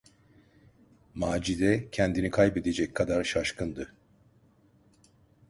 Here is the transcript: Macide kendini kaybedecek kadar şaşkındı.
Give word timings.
Macide 1.13 1.89
kendini 1.91 2.31
kaybedecek 2.31 2.95
kadar 2.95 3.23
şaşkındı. 3.23 3.93